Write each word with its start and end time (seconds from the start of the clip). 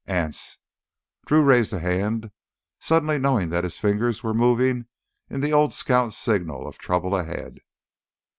"Anse!" 0.07 0.57
Drew 1.27 1.43
raised 1.43 1.71
a 1.71 1.77
hand, 1.77 2.31
suddenly 2.79 3.19
knowing 3.19 3.49
that 3.51 3.63
his 3.63 3.77
fingers 3.77 4.23
were 4.23 4.33
moving 4.33 4.87
in 5.29 5.41
the 5.41 5.53
old 5.53 5.73
scout 5.73 6.15
signal 6.15 6.65
of 6.67 6.79
trouble 6.79 7.15
ahead. 7.15 7.59